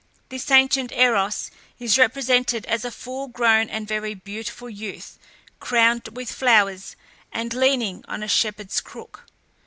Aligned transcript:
This 0.29 0.49
ancient 0.49 0.91
Eros 0.93 1.51
is 1.77 1.99
represented 1.99 2.65
as 2.65 2.83
a 2.83 2.89
full 2.89 3.27
grown 3.27 3.69
and 3.69 3.87
very 3.87 4.15
beautiful 4.15 4.67
youth, 4.67 5.19
crowned 5.59 6.09
with 6.13 6.31
flowers, 6.31 6.95
and 7.31 7.53
leaning 7.53 8.03
on 8.07 8.23
a 8.23 8.27
shepherd's 8.27 8.81
crook. 8.81 9.27